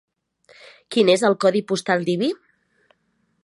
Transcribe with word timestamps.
Quin 0.95 1.11
és 1.17 1.25
el 1.29 1.37
codi 1.45 1.63
postal 1.73 2.09
d'Ibi? 2.11 2.33